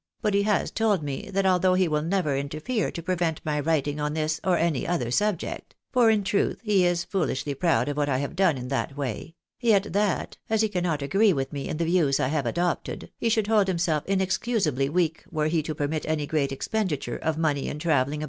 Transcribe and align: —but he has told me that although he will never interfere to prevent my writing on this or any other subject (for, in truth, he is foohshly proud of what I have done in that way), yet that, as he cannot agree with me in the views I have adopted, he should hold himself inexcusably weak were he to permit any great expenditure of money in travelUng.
—but 0.23 0.33
he 0.33 0.41
has 0.41 0.71
told 0.71 1.03
me 1.03 1.29
that 1.31 1.45
although 1.45 1.75
he 1.75 1.87
will 1.87 2.01
never 2.01 2.35
interfere 2.35 2.89
to 2.89 3.03
prevent 3.03 3.39
my 3.45 3.59
writing 3.59 3.99
on 3.99 4.15
this 4.15 4.41
or 4.43 4.57
any 4.57 4.87
other 4.87 5.11
subject 5.11 5.75
(for, 5.91 6.09
in 6.09 6.23
truth, 6.23 6.59
he 6.63 6.83
is 6.83 7.05
foohshly 7.05 7.53
proud 7.53 7.87
of 7.87 7.95
what 7.97 8.09
I 8.09 8.17
have 8.17 8.35
done 8.35 8.57
in 8.57 8.69
that 8.69 8.97
way), 8.97 9.35
yet 9.59 9.93
that, 9.93 10.37
as 10.49 10.63
he 10.63 10.69
cannot 10.69 11.03
agree 11.03 11.33
with 11.33 11.53
me 11.53 11.67
in 11.69 11.77
the 11.77 11.85
views 11.85 12.19
I 12.19 12.29
have 12.29 12.47
adopted, 12.47 13.11
he 13.19 13.29
should 13.29 13.45
hold 13.45 13.67
himself 13.67 14.03
inexcusably 14.07 14.89
weak 14.89 15.23
were 15.29 15.49
he 15.49 15.61
to 15.61 15.75
permit 15.75 16.07
any 16.07 16.25
great 16.25 16.51
expenditure 16.51 17.17
of 17.17 17.37
money 17.37 17.67
in 17.67 17.77
travelUng. 17.77 18.19